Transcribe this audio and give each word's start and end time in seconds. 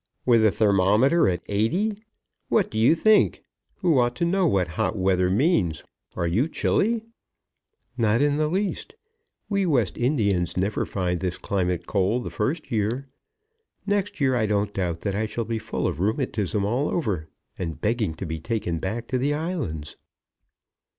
"With 0.25 0.41
the 0.41 0.49
thermometer 0.49 1.29
at 1.29 1.45
80°! 1.45 1.99
What 2.49 2.71
do 2.71 2.79
you 2.79 2.95
think, 2.95 3.43
who 3.81 3.99
ought 3.99 4.15
to 4.15 4.25
know 4.25 4.47
what 4.47 4.69
hot 4.69 4.97
weather 4.97 5.29
means? 5.29 5.83
Are 6.15 6.25
you 6.25 6.47
chilly?" 6.47 7.03
"Not 7.99 8.19
in 8.19 8.37
the 8.37 8.47
least. 8.47 8.95
We 9.47 9.67
West 9.67 9.99
Indians 9.99 10.57
never 10.57 10.87
find 10.87 11.19
this 11.19 11.37
climate 11.37 11.85
cold 11.85 12.23
the 12.23 12.31
first 12.31 12.71
year. 12.71 13.09
Next 13.85 14.19
year 14.19 14.35
I 14.35 14.47
don't 14.47 14.73
doubt 14.73 15.01
that 15.01 15.13
I 15.13 15.27
shall 15.27 15.45
be 15.45 15.59
full 15.59 15.85
of 15.85 15.99
rheumatism 15.99 16.65
all 16.65 16.89
over, 16.89 17.27
and 17.59 17.79
begging 17.79 18.15
to 18.15 18.25
be 18.25 18.39
taken 18.39 18.79
back 18.79 19.05
to 19.09 19.19
the 19.19 19.35
islands." 19.35 19.97